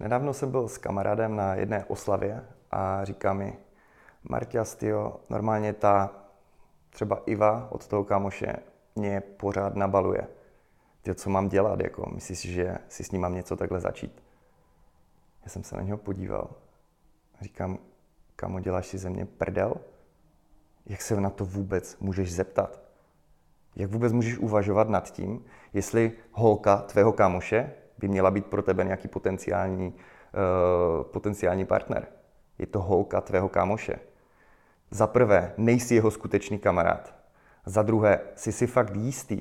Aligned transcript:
Nedávno 0.00 0.34
jsem 0.34 0.50
byl 0.50 0.68
s 0.68 0.78
kamarádem 0.78 1.36
na 1.36 1.54
jedné 1.54 1.84
oslavě 1.84 2.44
a 2.70 3.04
říká 3.04 3.32
mi, 3.32 3.58
Marťas, 4.24 4.74
tyjo, 4.74 5.20
normálně 5.30 5.72
ta 5.72 6.10
třeba 6.90 7.22
Iva 7.26 7.68
od 7.70 7.86
toho 7.86 8.04
kámoše 8.04 8.56
mě 8.96 9.20
pořád 9.20 9.74
nabaluje. 9.76 10.28
Ty, 11.02 11.14
co 11.14 11.30
mám 11.30 11.48
dělat, 11.48 11.80
jako, 11.80 12.10
myslíš 12.14 12.40
že 12.40 12.78
si 12.88 13.04
s 13.04 13.10
ním 13.10 13.20
mám 13.20 13.34
něco 13.34 13.56
takhle 13.56 13.80
začít? 13.80 14.22
Já 15.42 15.48
jsem 15.48 15.64
se 15.64 15.76
na 15.76 15.82
něho 15.82 15.98
podíval. 15.98 16.50
Říkám, 17.40 17.78
kamo, 18.36 18.60
děláš 18.60 18.86
si 18.86 18.98
ze 18.98 19.10
mě 19.10 19.26
prdel? 19.26 19.74
Jak 20.86 21.02
se 21.02 21.20
na 21.20 21.30
to 21.30 21.44
vůbec 21.44 21.98
můžeš 21.98 22.34
zeptat? 22.34 22.80
Jak 23.76 23.90
vůbec 23.90 24.12
můžeš 24.12 24.38
uvažovat 24.38 24.88
nad 24.88 25.10
tím, 25.10 25.44
jestli 25.72 26.12
holka 26.32 26.76
tvého 26.76 27.12
kámoše 27.12 27.72
by 28.00 28.08
měla 28.08 28.30
být 28.30 28.46
pro 28.46 28.62
tebe 28.62 28.84
nějaký 28.84 29.08
potenciální, 29.08 29.86
uh, 29.86 31.04
potenciální 31.04 31.64
partner? 31.64 32.06
Je 32.58 32.66
to 32.66 32.80
holka 32.80 33.20
tvého 33.20 33.48
kámoše. 33.48 33.98
Za 34.90 35.06
prvé, 35.06 35.52
nejsi 35.56 35.94
jeho 35.94 36.10
skutečný 36.10 36.58
kamarád. 36.58 37.14
Za 37.66 37.82
druhé, 37.82 38.20
jsi 38.34 38.52
si 38.52 38.66
fakt 38.66 38.96
jistý, 38.96 39.40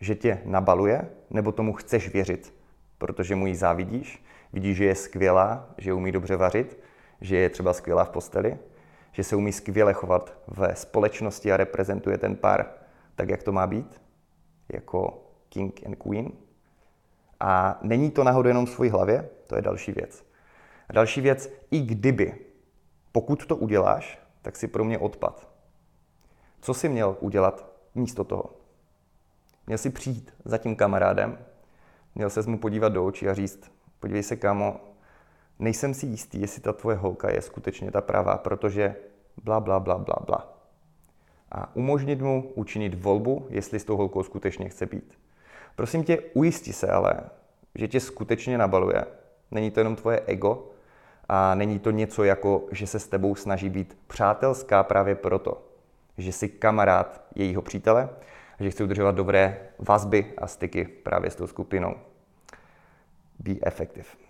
že 0.00 0.14
tě 0.14 0.40
nabaluje, 0.44 1.08
nebo 1.30 1.52
tomu 1.52 1.72
chceš 1.72 2.12
věřit, 2.12 2.54
protože 2.98 3.36
mu 3.36 3.46
ji 3.46 3.54
závidíš, 3.54 4.24
vidíš, 4.52 4.76
že 4.76 4.84
je 4.84 4.94
skvělá, 4.94 5.68
že 5.78 5.92
umí 5.92 6.12
dobře 6.12 6.36
vařit, 6.36 6.78
že 7.20 7.36
je 7.36 7.50
třeba 7.50 7.72
skvělá 7.72 8.04
v 8.04 8.10
posteli, 8.10 8.58
že 9.12 9.24
se 9.24 9.36
umí 9.36 9.52
skvěle 9.52 9.92
chovat 9.92 10.38
ve 10.46 10.76
společnosti 10.76 11.52
a 11.52 11.56
reprezentuje 11.56 12.18
ten 12.18 12.36
pár 12.36 12.66
tak, 13.14 13.28
jak 13.28 13.42
to 13.42 13.52
má 13.52 13.66
být, 13.66 14.02
jako 14.68 15.24
king 15.48 15.80
and 15.86 15.96
queen. 15.96 16.32
A 17.40 17.78
není 17.82 18.10
to 18.10 18.24
náhodou 18.24 18.48
jenom 18.48 18.66
v 18.66 18.70
své 18.70 18.90
hlavě, 18.90 19.28
to 19.46 19.56
je 19.56 19.62
další 19.62 19.92
věc. 19.92 20.24
A 20.88 20.92
další 20.92 21.20
věc, 21.20 21.52
i 21.70 21.80
kdyby, 21.80 22.34
pokud 23.12 23.46
to 23.46 23.56
uděláš, 23.56 24.18
tak 24.42 24.56
si 24.56 24.68
pro 24.68 24.84
mě 24.84 24.98
odpad. 24.98 25.48
Co 26.60 26.74
jsi 26.74 26.88
měl 26.88 27.16
udělat 27.20 27.72
místo 27.94 28.24
toho? 28.24 28.44
Měl 29.66 29.78
si 29.78 29.90
přijít 29.90 30.34
za 30.44 30.58
tím 30.58 30.76
kamarádem, 30.76 31.38
měl 32.14 32.30
se 32.30 32.42
mu 32.42 32.58
podívat 32.58 32.88
do 32.88 33.06
očí 33.06 33.28
a 33.28 33.34
říct, 33.34 33.70
podívej 34.00 34.22
se, 34.22 34.36
kámo, 34.36 34.80
nejsem 35.58 35.94
si 35.94 36.06
jistý, 36.06 36.40
jestli 36.40 36.62
ta 36.62 36.72
tvoje 36.72 36.96
holka 36.96 37.30
je 37.30 37.42
skutečně 37.42 37.90
ta 37.90 38.00
pravá, 38.00 38.38
protože 38.38 38.96
bla, 39.44 39.60
bla, 39.60 39.80
bla, 39.80 39.98
bla, 39.98 40.16
bla. 40.26 40.56
A 41.52 41.76
umožnit 41.76 42.20
mu 42.20 42.52
učinit 42.54 43.02
volbu, 43.02 43.46
jestli 43.50 43.80
s 43.80 43.84
tou 43.84 43.96
holkou 43.96 44.22
skutečně 44.22 44.68
chce 44.68 44.86
být. 44.86 45.18
Prosím 45.80 46.04
tě, 46.04 46.18
ujisti 46.34 46.72
se 46.72 46.88
ale, 46.88 47.14
že 47.74 47.88
tě 47.88 48.00
skutečně 48.00 48.58
nabaluje. 48.58 49.04
Není 49.50 49.70
to 49.70 49.80
jenom 49.80 49.96
tvoje 49.96 50.22
ego 50.26 50.70
a 51.28 51.54
není 51.54 51.78
to 51.78 51.90
něco 51.90 52.24
jako, 52.24 52.64
že 52.70 52.86
se 52.86 52.98
s 52.98 53.08
tebou 53.08 53.34
snaží 53.34 53.68
být 53.68 53.98
přátelská 54.06 54.82
právě 54.82 55.14
proto, 55.14 55.62
že 56.18 56.32
jsi 56.32 56.48
kamarád 56.48 57.24
jejího 57.34 57.62
přítele 57.62 58.08
a 58.58 58.62
že 58.62 58.70
chce 58.70 58.84
udržovat 58.84 59.14
dobré 59.14 59.68
vazby 59.78 60.32
a 60.38 60.46
styky 60.46 60.84
právě 60.84 61.30
s 61.30 61.36
tou 61.36 61.46
skupinou. 61.46 61.94
Be 63.38 63.54
effective. 63.62 64.29